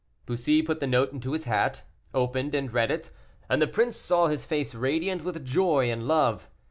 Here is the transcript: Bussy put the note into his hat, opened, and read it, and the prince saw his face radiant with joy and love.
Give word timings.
Bussy 0.25 0.63
put 0.63 0.79
the 0.79 0.87
note 0.87 1.13
into 1.13 1.31
his 1.33 1.43
hat, 1.43 1.83
opened, 2.11 2.55
and 2.55 2.73
read 2.73 2.89
it, 2.89 3.11
and 3.47 3.61
the 3.61 3.67
prince 3.67 3.97
saw 3.97 4.29
his 4.29 4.45
face 4.47 4.73
radiant 4.73 5.23
with 5.23 5.45
joy 5.45 5.91
and 5.91 6.07
love. 6.07 6.49